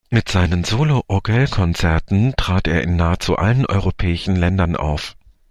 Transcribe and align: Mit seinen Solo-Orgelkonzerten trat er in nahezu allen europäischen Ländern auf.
Mit 0.09 0.29
seinen 0.29 0.63
Solo-Orgelkonzerten 0.63 2.33
trat 2.35 2.65
er 2.67 2.81
in 2.81 2.95
nahezu 2.95 3.35
allen 3.35 3.67
europäischen 3.67 4.35
Ländern 4.35 4.75
auf. 4.75 5.15